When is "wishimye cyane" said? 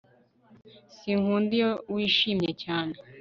1.93-2.93